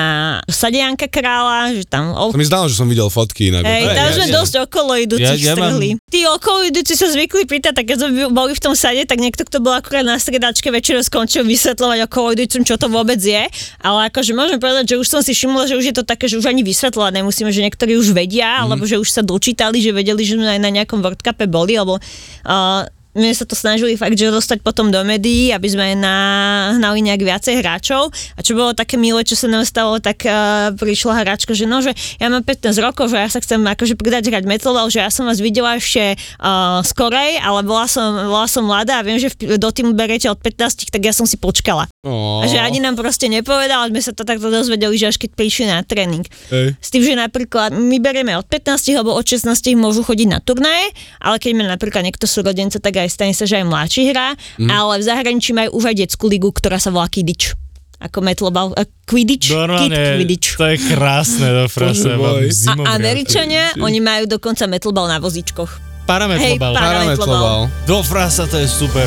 [0.52, 3.64] Sadianka kráľa, že tam To mi zdalo, že som videl fotky inak.
[3.64, 5.90] Hej, tam ja- sme ja- dosť okolo idúcich Ja- ja mám- strhli.
[6.12, 9.48] Tí okolo idúci sa zvykli pýtať, tak keď sme boli v tom sade, tak niekto,
[9.48, 13.48] kto bol akurát na stredačke, väčšinou skončil vysvetľovať okolo idúcim, čo to vôbec je.
[13.80, 16.36] Ale akože môžem povedať, že už som si všimla, že už je to také, že
[16.36, 20.28] už ani vysvetľovať nemusíme, že niektorí už vedia, alebo že už sa dočítali, že vedeli,
[20.28, 22.84] že sme aj na nejakom World Cupe boli, alebo uh,
[23.18, 27.58] my sa to snažili fakt, že dostať potom do médií, aby sme nahnali nejak viacej
[27.58, 28.14] hráčov.
[28.38, 31.82] A čo bolo také milé, čo sa nám stalo, tak uh, prišla hráčka, že no,
[31.82, 35.10] že ja mám 15 rokov, že ja sa chcem akože pridať hrať metalball, že ja
[35.10, 39.34] som vás videla ešte uh, skorej, ale bola som, bola som mladá a viem, že
[39.34, 41.90] v, do týmu berete od 15, tak ja som si počkala.
[42.06, 45.34] Ó, A že ani nám proste nepovedala, sme sa to takto dozvedeli, že až keď
[45.34, 46.24] prišli na tréning.
[46.54, 46.78] hej.
[46.78, 50.94] S tým, že napríklad my berieme od 15 alebo od 16 môžu chodiť na turnaje,
[51.18, 54.70] ale keď má napríklad niekto súrodenca, tak aj stane sa, že aj mladší hrá, mm.
[54.70, 57.58] ale v zahraničí majú už aj detskú ligu, ktorá sa volá Kidič.
[58.00, 60.56] Ako metlobal, uh, Quidditch, Kid Normálne, Quidditch.
[60.56, 62.48] to je krásne, mám môj.
[62.48, 66.08] zimom A Američania, oni majú dokonca metlobal na vozičkoch.
[66.08, 66.48] Parametlobal.
[66.48, 67.60] Hej, para- Parametloval.
[67.84, 69.04] Do frasa, to je super.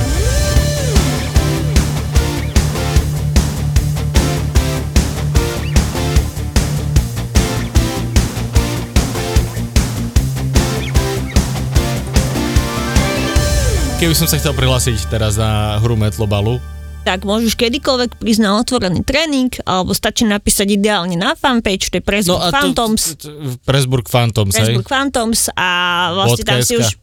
[14.03, 16.59] Keby som sa chcel prihlásiť teraz na hru Metlobalu,
[17.07, 22.03] Tak môžeš kedykoľvek prísť na otvorený tréning, alebo stačí napísať ideálne na fanpage, to je
[22.03, 23.03] Presburg No to, Phantoms.
[23.15, 23.31] t- t-
[23.63, 24.75] Presburg Phantoms, hej?
[24.75, 25.71] Presburg Phantoms a
[26.19, 26.99] vlastne tam si už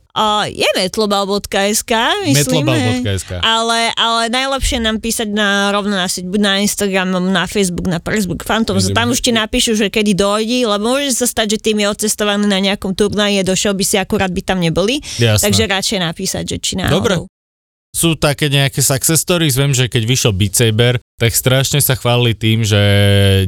[0.50, 1.94] Je metlobal.sk,
[2.26, 2.66] myslím.
[2.66, 3.32] Metlobal.sk.
[3.46, 8.02] Ale, ale najlepšie nám písať na, rovno na, sieť, buď na Instagram, na Facebook, na
[8.02, 8.76] Facebook Phantom.
[8.82, 8.98] Vidím.
[8.98, 12.50] Tam už ti napíšu, že kedy dojdi, lebo môže sa stať, že tým je odcestovaný
[12.50, 14.98] na nejakom turnaji, došiel by si akurát by tam neboli.
[15.22, 15.46] Jasné.
[15.46, 16.98] Takže radšej napísať, že či náhodou.
[16.98, 17.16] Dobre.
[17.90, 22.32] Sú také nejaké success stories, viem, že keď vyšiel Beat Saber, tak strašne sa chválili
[22.32, 22.80] tým, že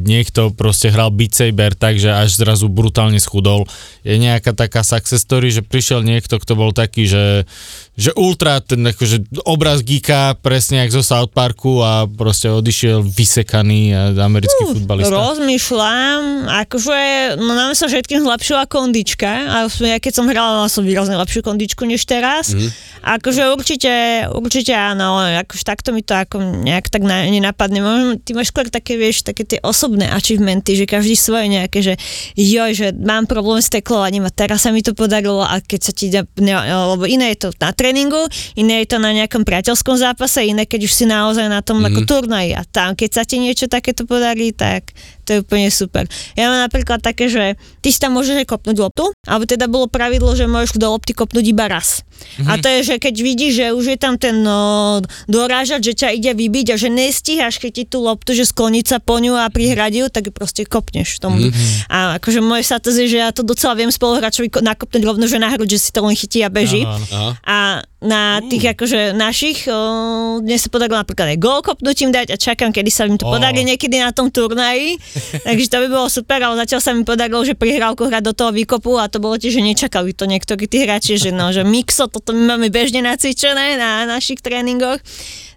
[0.03, 3.63] niekto proste hral Beat Saber tak, že až zrazu brutálne schudol.
[4.03, 7.47] Je nejaká taká success story, že prišiel niekto, kto bol taký, že,
[7.91, 13.91] že ultra ten akože obraz geeka, presne jak zo South Parku a proste odišiel vysekaný
[13.91, 15.11] a americký futbalista.
[15.11, 16.99] Rozmýšľam, akože,
[17.35, 21.43] no nám sa všetkým zlepšila kondička a ja keď som hrala, mala som výrazne lepšiu
[21.43, 22.55] kondičku než teraz.
[22.55, 22.71] Mm.
[23.01, 23.91] Akože určite,
[24.39, 27.83] určite áno, akože takto mi to ako nejak tak na, nenapadne.
[27.83, 31.99] Možno, ty máš skôr také, vieš, také tie osobné achievementy, že každý svoje nejaké, že
[32.39, 35.91] joj, že mám problém s teklovaním a teraz sa mi to podarilo a keď sa
[35.91, 36.07] ti,
[36.39, 36.55] ne,
[36.95, 38.21] lebo iné je to na tréningu,
[38.53, 41.89] iné je to na nejakom priateľskom zápase, iné keď už si naozaj na tom mm.
[41.89, 46.05] ako turnaji a tam, keď sa ti niečo takéto podarí, tak to je úplne super.
[46.35, 49.87] Ja mám napríklad také, že ty si tam môžeš aj kopnúť loptu, alebo teda bolo
[49.87, 52.01] pravidlo, že môžeš do lopty kopnúť iba raz.
[52.01, 52.49] Mm-hmm.
[52.49, 56.09] A to je, že keď vidíš, že už je tam ten no, dorážať, že ťa
[56.13, 60.11] ide vybiť a že nestíhaš, ti tú loptu, že skloniť sa po ňu a prihradiu,
[60.11, 61.49] tak ju proste kopneš tomu.
[61.49, 61.89] Mm-hmm.
[61.89, 65.25] A akože moje sa to je, že ja to docela viem spoluhráčovi ko- nakopnúť rovno,
[65.25, 66.83] že na hruď, že si to len chytí a beží.
[66.83, 66.99] Áno.
[67.11, 67.31] Aha.
[67.47, 67.57] A
[68.01, 72.73] na tých akože našich, o, mne sa podarilo napríklad aj gol kopnutím dať a čakám,
[72.73, 73.37] kedy sa im to Ó.
[73.37, 74.97] podarí niekedy na tom turnaji.
[75.47, 78.49] Takže to by bolo super, ale zatiaľ sa mi podarilo, že prihrávku hrať do toho
[78.49, 82.09] výkopu a to bolo tiež, že nečakali to niektorí tí hráči, že no, že mixo,
[82.09, 84.97] toto my máme bežne nacvičené na našich tréningoch.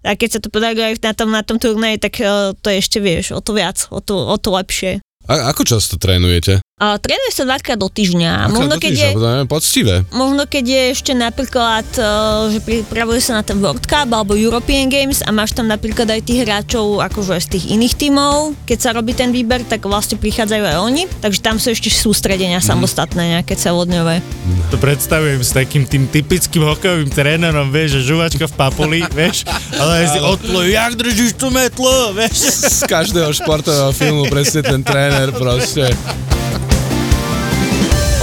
[0.04, 2.76] A keď sa to podarilo aj na tom, na tom turnaji, tak o, to je
[2.76, 5.00] ešte, vieš, o to viac, o to, o to lepšie.
[5.24, 6.63] A ako často trénujete?
[6.84, 8.52] A trénuje sa dvakrát do týždňa.
[8.52, 9.16] Ako Možno do keď je, týždňa?
[9.16, 9.94] To je poctivé.
[10.12, 12.04] Možno keď je ešte napríklad, uh,
[12.52, 16.20] že pripravuje sa na ten World Cup alebo European Games a máš tam napríklad aj
[16.20, 20.60] tých hráčov akože z tých iných tímov, keď sa robí ten výber, tak vlastne prichádzajú
[20.60, 22.68] aj oni, takže tam sú ešte sústredenia Mhm.
[22.68, 24.20] samostatné, nejaké celodňové.
[24.68, 30.04] To predstavujem s takým tým typickým hokejovým trénerom, vieš, že žuvačka v papuli, vieš, ale
[30.04, 32.44] aj si odplujú, jak držíš tú metlu, vieš.
[32.60, 35.88] Z každého športového filmu presne ten tréner proste.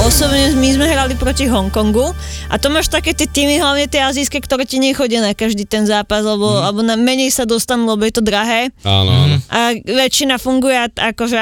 [0.01, 2.09] Osobne my sme hrali proti Hongkongu
[2.49, 5.85] a to máš také tie týmy, hlavne tie azijské, ktoré ti nechodia na každý ten
[5.85, 6.61] zápas, alebo, Mhm.
[6.63, 8.73] alebo na menej sa dostanú, lebo je to drahé.
[8.81, 9.35] Áno, áno.
[9.47, 11.37] A väčšina funguje akože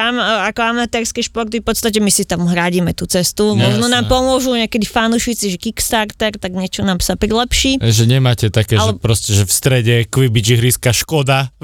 [0.46, 3.56] ako amatérske športy, v podstate my si tam hradíme tú cestu.
[3.56, 3.96] Možno Jasné.
[3.96, 7.80] nám pomôžu niekedy fanúšici, že Kickstarter, tak niečo nám sa prilepší.
[7.80, 11.48] Že nemáte také, že Ale- proste, že v strede Quidditch ihriska Škoda.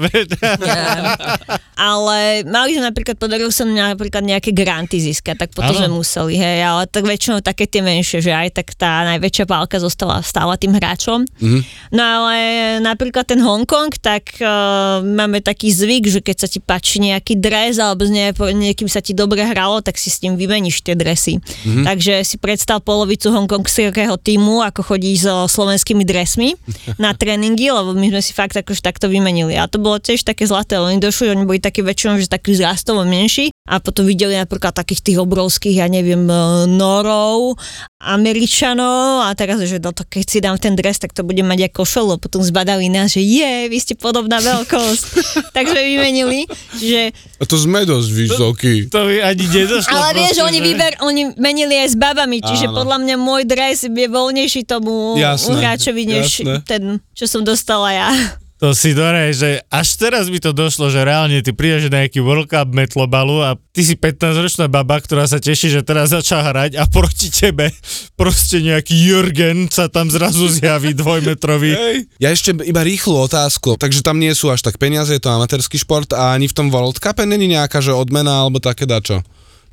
[1.76, 6.64] Ale mali sme napríklad, podarilo sa napríklad nejaké granty získať, tak potom sme museli, hej,
[6.64, 10.74] ale tak väčšinou také tie menšie, že aj tak tá najväčšia pálka zostala stále tým
[10.74, 11.26] hráčom.
[11.38, 11.60] Mhm.
[11.92, 12.36] No ale
[12.82, 17.78] napríklad ten Hongkong, tak uh, máme taký zvyk, že keď sa ti páči nejaký dres
[17.78, 21.38] alebo s nie, niekým sa ti dobre hralo, tak si s ním vymeníš tie dresy.
[21.38, 21.84] Mm-hmm.
[21.84, 26.54] Takže si predstav polovicu hongkongského týmu, ako chodí so slovenskými dresmi
[26.96, 29.58] na tréningy, lebo my sme si fakt akože takto vymenili.
[29.58, 33.02] A to bolo tiež také zlaté, oni došli, oni boli takí väčšinou, že takí zrastovo
[33.02, 36.38] menší a potom videli napríklad takých tých obrovských, ja neviem, e,
[36.76, 37.56] norov,
[37.96, 41.68] Američanov a teraz, že no to keď si dám ten dres, tak to bude mať
[41.68, 42.14] ako košelu.
[42.18, 45.04] Potom zbadali nás, že je, vy ste podobná veľkosť.
[45.56, 46.44] Takže vymenili,
[46.76, 48.74] že A to sme dosť vysoký.
[48.88, 49.90] To by ani nedošlo.
[49.90, 52.76] ale vieš, proste, oni, že- vyber, oni menili aj s babami, čiže Áno.
[52.76, 56.54] podľa mňa môj dres je voľnejší tomu Jasné, hráčovi, než jasné.
[56.62, 58.08] ten, čo som dostala ja.
[58.56, 62.24] To si dorej, že až teraz mi to došlo, že reálne ty prídeš na nejaký
[62.24, 66.80] World Cup metlobalu a ty si 15-ročná baba, ktorá sa teší, že teraz začal hrať
[66.80, 67.68] a proti tebe
[68.16, 71.70] proste nejaký Jürgen sa tam zrazu zjaví dvojmetrový.
[71.76, 71.96] Hej.
[72.16, 75.76] Ja ešte iba rýchlu otázku, takže tam nie sú až tak peniaze, je to amatérsky
[75.76, 79.20] šport a ani v tom World Cupe není nejaká, že odmena alebo také dačo.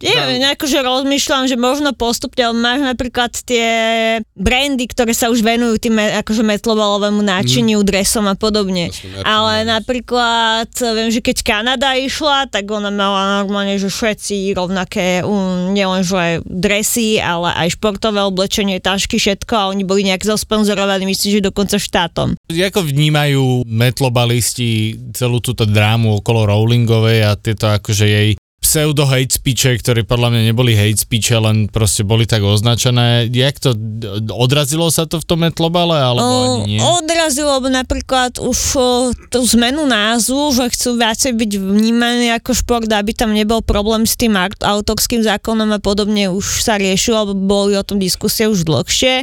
[0.03, 3.67] Neviem, nejako, že rozmýšľam, že možno postupne, ale máš napríklad tie
[4.35, 7.87] brandy, ktoré sa už venujú tým akože metlobalovému náčiniu, mm.
[7.87, 8.91] dresom a podobne.
[9.23, 15.71] Ale napríklad, viem, že keď Kanada išla, tak ona mala normálne, že všetci rovnaké, um,
[15.71, 21.39] nielen že dresy, ale aj športové oblečenie, tašky, všetko a oni boli nejak zasponzorovaní, myslím,
[21.39, 22.35] že dokonca štátom.
[22.51, 28.29] Ako vnímajú metlobalisti celú túto drámu okolo Rowlingovej a tieto akože jej
[28.73, 33.29] pseudo hate speeche, ktoré podľa mňa neboli hate speeche, len proste boli tak označené.
[33.29, 33.77] Jak to,
[34.33, 36.79] odrazilo sa to v tom metlobale, alebo O, ani nie?
[36.81, 38.57] Odrazilo by napríklad už
[39.29, 44.17] tú zmenu názvu, že chcú viacej byť vnímaní ako šport, aby tam nebol problém s
[44.17, 48.65] tým aut- autorským zákonom a podobne už sa riešilo, alebo boli o tom diskusie už
[48.65, 49.21] dlhšie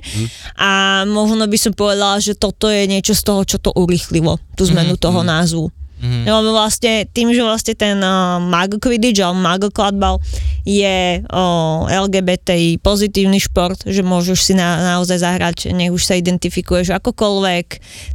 [0.63, 4.63] a možno by som povedala, že toto je niečo z toho, čo to urýchlilo, tú
[4.71, 5.75] zmenu toho názvu.
[6.01, 6.25] Mm-hmm.
[6.25, 10.17] Lebo vlastne tým, že vlastne ten uh, Muggle Quidditch alebo Muggle Kladbal
[10.65, 16.97] je uh, LGBTI pozitívny šport, že môžeš si na, naozaj zahrať, nech už sa identifikuješ
[16.97, 17.67] akokoľvek,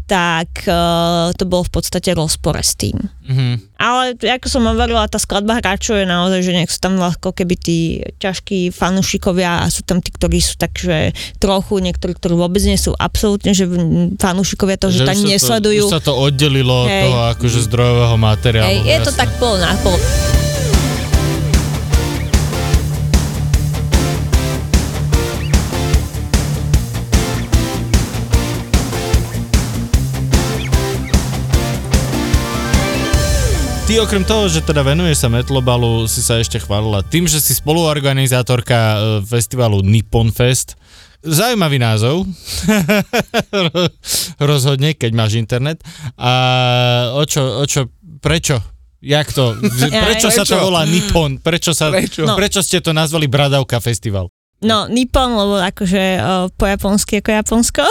[0.09, 3.14] tak uh, to bolo v podstate rozpore s tým.
[3.25, 3.73] Mhm.
[3.75, 7.55] Ale ako som hovorila, tá skladba hráčov je naozaj, že nech sú tam ako keby
[7.57, 7.77] tí
[8.21, 11.11] ťažkí fanúšikovia a sú tam tí, ktorí sú takže
[11.41, 13.65] trochu, niektorí, ktorí vôbec nie sú absolútne, že
[14.21, 15.89] fanúšikovia to, že, už tam nesledujú.
[15.89, 18.69] To, už sa to oddelilo od toho akože zdrojového materiálu.
[18.69, 19.97] Hej, je to tak pol na pol.
[33.85, 37.53] Ty okrem toho, že teda venuješ sa Metlobalu, si sa ešte chválila tým, že si
[37.53, 40.73] spoluorganizátorka e, festivalu Nippon Fest.
[41.21, 42.25] Zaujímavý názov.
[44.41, 45.85] Rozhodne, keď máš internet.
[46.17, 46.33] A
[47.13, 47.93] o čo, o čo,
[48.25, 48.57] prečo?
[49.05, 49.53] Jak to?
[50.09, 51.37] Prečo sa to volá Nippon?
[51.37, 52.25] Prečo, sa, Prečo?
[52.25, 52.33] No.
[52.33, 54.33] prečo ste to nazvali Bradavka Festival?
[54.63, 57.83] No, Nippon, lebo akože uh, po japonsky ako Japonsko.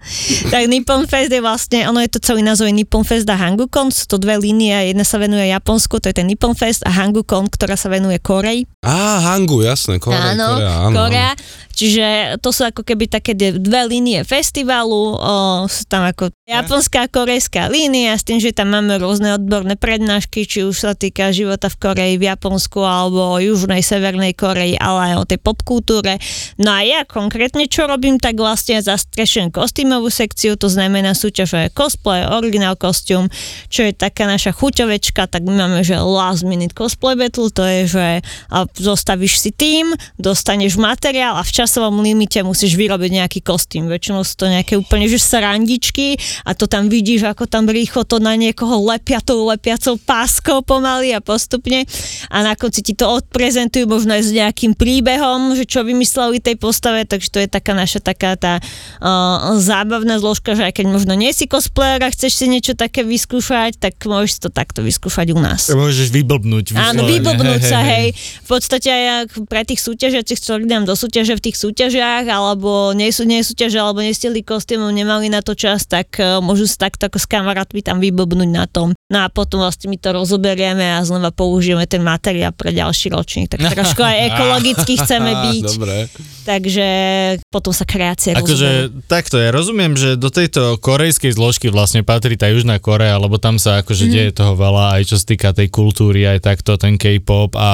[0.52, 3.94] tak Nippon Fest je vlastne, ono je to celý názov je Nippon Fest a Hangukon,
[3.94, 7.46] sú to dve línie, jedna sa venuje Japonsku, to je ten Nippon Fest a Hangukon,
[7.46, 8.66] ktorá sa venuje Koreji.
[8.82, 10.94] Á, Hangu, jasné, Korea, áno, Korea, áno.
[10.98, 11.30] Korea.
[11.78, 12.06] Čiže
[12.42, 15.34] to sú ako keby také dve- dve línie festivalu, o,
[15.70, 20.64] sú tam ako japonská korejská línia, s tým, že tam máme rôzne odborné prednášky, či
[20.64, 25.14] už sa týka života v Koreji, v Japonsku alebo o južnej, severnej Koreji, ale aj
[25.20, 26.16] o tej popkultúre.
[26.56, 32.24] No a ja konkrétne čo robím, tak vlastne zastrešujem kostýmovú sekciu, to znamená súťaž cosplay,
[32.24, 33.28] originál kostým,
[33.68, 37.80] čo je taká naša chuťovečka, tak my máme, že last minute cosplay battle, to je,
[37.92, 38.06] že
[38.80, 43.84] zostavíš si tým, dostaneš materiál a v časovom limite musíš vyrobiť nejaký kostým.
[43.84, 48.22] Väčšinou sú to nejaké úplne, že srandičky a to tam vidíš, ako tam rýchlo to
[48.22, 51.86] na niekoho lepia tou lepiacou páskou pomaly a postupne
[52.28, 56.56] a na konci ti to odprezentujú možno aj s nejakým príbehom, že čo vymysleli tej
[56.60, 61.14] postave, takže to je taká naša taká tá uh, zábavná zložka, že aj keď možno
[61.18, 65.38] nie si cosplayer a chceš si niečo také vyskúšať, tak môžeš to takto vyskúšať u
[65.40, 65.70] nás.
[65.70, 66.74] Môžeš vyblbnúť.
[66.74, 67.10] Áno, vyslovene.
[67.14, 68.14] vyblbnúť sa, hej.
[68.44, 73.10] V podstate aj pre tých súťažiacich, ktorí dám do súťaže v tých súťažiach, alebo nie
[73.10, 77.18] sú nie súťaže, alebo nestihli kostýmov, nemali na to čas, tak môžu sa takto ako
[77.18, 78.92] s kamarátmi tam vyblbnúť na tom.
[79.08, 83.48] No a potom vlastne my to rozoberieme a znova použijeme ten materiál pre ďalší ročník.
[83.48, 85.96] Tak trošku aj ekologicky chceme byť, Dobre.
[86.44, 86.86] takže
[87.48, 88.36] potom sa kreácie.
[88.36, 93.40] Akože takto, ja rozumiem, že do tejto korejskej zložky vlastne patrí tá Južná Korea, lebo
[93.40, 94.12] tam sa akože mm.
[94.12, 97.70] deje toho veľa, aj čo sa týka tej kultúry, aj takto, ten K-pop a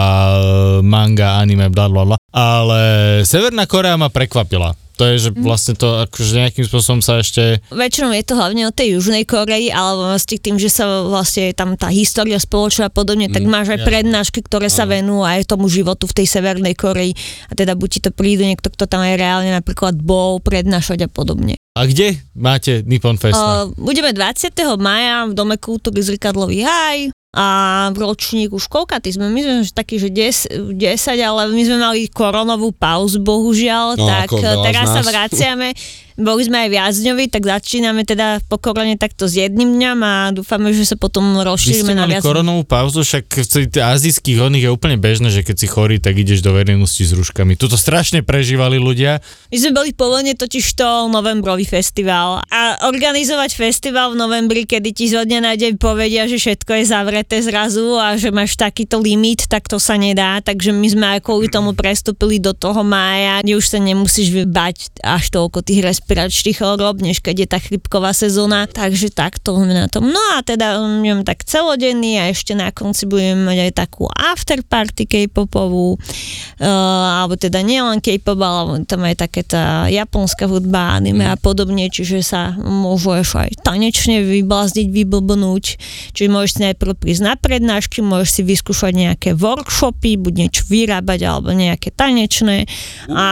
[0.85, 2.17] manga, anime, bla bla bla.
[2.31, 2.81] Ale
[3.27, 4.84] Severná Korea ma prekvapila.
[4.94, 5.42] To je, že Mhm.
[5.42, 7.59] vlastne to akože nejakým spôsobom sa ešte...
[7.74, 11.74] Väčšinou je to hlavne o tej Južnej Koreji, alebo vlastne tým, že sa vlastne tam
[11.74, 16.07] tá história spoločná a podobne, tak máš aj prednášky, ktoré sa venujú aj tomu životu
[16.07, 17.18] v tej Severnej Koreji.
[17.50, 21.09] A teda buď ti to príde niekto, kto tam aj reálne napríklad bol prednášať a
[21.11, 21.59] podobne.
[21.74, 23.35] A kde máte Nippon Fest?
[23.35, 24.54] Uh, budeme 20.
[24.78, 27.47] maja v Dome kultúry Zrkadlový haj a
[27.90, 32.07] v ročník už koľkatý sme, my sme takí, že 10, 10, ale my sme mali
[32.07, 34.31] koronovú pauzu, bohužiaľ, No, tak
[34.62, 35.75] teraz sa vraciame,
[36.14, 40.70] boli sme aj viacdňoví, tak začíname teda po korone takto s jedným dňom a dúfame,
[40.70, 43.24] že sa potom rozšírime na viac koronovú pauzu, však
[43.70, 47.12] v azijských oných je úplne bežné, že keď si chorý, tak ideš do verejnosti s
[47.14, 47.59] rúškami.
[47.59, 49.18] Tuto strašne prežívali ľudia.
[49.50, 55.07] My sme boli pôvodne totiž to novembrový festival a organizovať festival v novembri, kedy ti
[55.11, 59.50] zo dňa na deň povedia, že všetko je zavreté zrazu a že máš takýto limit,
[59.50, 63.59] tak to sa nedá, takže my sme aj kvôli tomu prestúpili do toho mája, kde
[63.59, 68.69] už sa nemusíš bať až toľko tých respiračných chorób, než keď je tá chrypková sezóna,
[68.69, 70.12] takže takto na tom.
[70.12, 75.09] No a teda um, tak celodenný a ešte na konci budeme mať aj takú afterparty
[75.09, 81.40] K-popovú, uh, alebo teda nielen K-pop, ale tam aj také tá japonská hudba, anime a
[81.40, 85.64] podobne, čiže sa môžeš aj tanečne vyblázniť, vyblbnúť,
[86.12, 91.21] čiže môžeš si najprv prísť na prednášky, môžeš si vyskúšať nejaké workshopy, buď niečo vyrábať
[91.25, 92.69] alebo nejaké tanečné.
[93.09, 93.27] A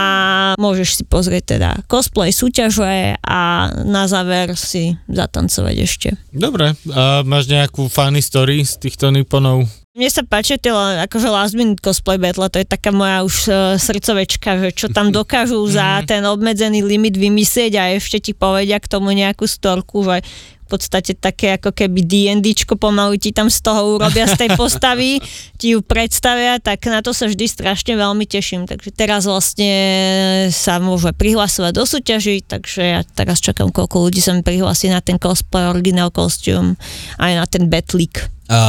[0.57, 6.09] môžeš si pozrieť teda cosplay súťaže a na záver si zatancovať ešte.
[6.31, 9.67] Dobre, a máš nejakú funny story z týchto Nipponov?
[9.93, 13.55] Mne sa páči tie akože last minute cosplay battle, to je taká moja už uh,
[13.77, 18.89] srdcovečka, že čo tam dokážu za ten obmedzený limit vymyslieť a ešte ti povedia k
[18.89, 20.25] tomu nejakú storku, že
[20.73, 25.21] podstate také ako keby D&Dčko pomaly ti tam z toho urobia z tej postavy,
[25.61, 28.65] ti ju predstavia, tak na to sa vždy strašne veľmi teším.
[28.65, 29.71] Takže teraz vlastne
[30.49, 35.05] sa môže prihlasovať do súťaží, takže ja teraz čakám, koľko ľudí sa mi prihlasí na
[35.05, 36.73] ten cosplay, original costume,
[37.21, 38.33] aj na ten batlík.
[38.53, 38.61] A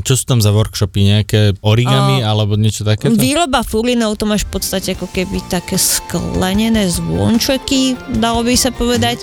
[0.00, 1.04] čo sú tam za workshopy?
[1.04, 3.12] Nejaké origami A- alebo niečo takéto?
[3.12, 9.20] Výroba furinov, to máš v podstate ako keby také sklenené zvončeky, dalo by sa povedať.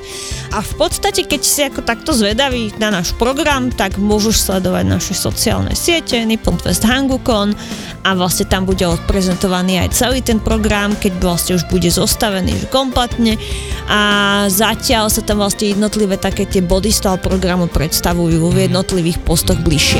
[0.53, 5.13] A v podstate, keď si ako takto zvedavý na náš program, tak môžeš sledovať naše
[5.17, 7.57] sociálne siete, Nippon Fest Hangukon
[8.05, 12.67] a vlastne tam bude odprezentovaný aj celý ten program, keď vlastne už bude zostavený že
[12.69, 13.41] kompletne
[13.89, 14.01] a
[14.49, 19.57] zatiaľ sa tam vlastne jednotlivé také tie body z toho programu predstavujú v jednotlivých postoch
[19.61, 19.94] bližšie.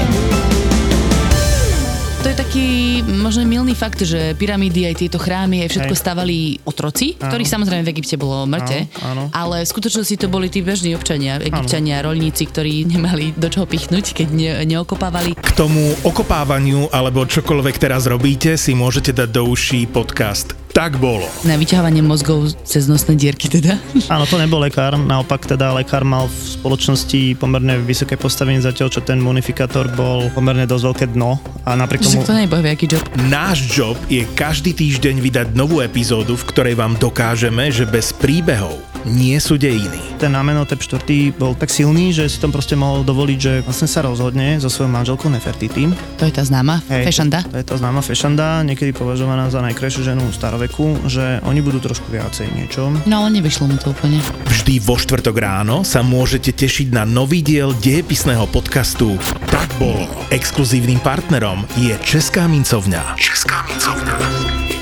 [2.25, 2.67] To je taký
[3.05, 6.01] možno milný fakt, že pyramídy aj tieto chrámy aj všetko Hej.
[6.01, 9.23] stavali otroci, ktorých samozrejme v Egypte bolo mŕte, Áno, áno.
[9.29, 14.17] ale v skutočnosti to boli tí bežní občania, egyptiania, rolníci, ktorí nemali do čoho pichnúť,
[14.17, 15.37] keď ne, neokopávali.
[15.37, 21.23] K tomu okopávaniu alebo čokoľvek teraz robíte si môžete dať do uší podcast Tak bolo.
[21.47, 23.80] Na vyťahovanie mozgov cez nosné dierky teda.
[24.11, 28.99] Áno, to nebol lekár, naopak teda lekár mal v spoločnosti pomerne vysoké postavenie, zatiaľ čo
[28.99, 32.28] ten munifikátor bol pomerne dosť veľké dno a napriek tomu...
[32.28, 32.99] to je aký job.
[33.32, 38.94] Náš job je každý týždeň vydať novú epizódu, v ktorej vám dokážeme, že bez príbehov
[39.05, 40.17] nie sú dejiny.
[40.17, 41.37] Ten Amenhotep 4.
[41.37, 44.91] bol tak silný, že si tam proste mohol dovoliť, že vlastne sa rozhodne so svojou
[44.91, 45.87] manželkou Nefertiti.
[46.17, 47.45] To je tá známa, Hej, fešanda.
[47.45, 51.77] To, to je tá známa fešanda, niekedy považovaná za najkrajšiu ženu staroveku, že oni budú
[51.79, 52.89] trošku viacej niečo.
[53.05, 54.17] No ale nevyšlo mu to úplne.
[54.49, 59.15] Vždy vo štvrtok ráno sa môžete tešiť na nový diel dejepisného podcastu
[59.53, 60.09] Tak bolo.
[60.33, 63.13] Exkluzívnym partnerom je Česká mincovňa.
[63.21, 64.74] Česká mincovňa.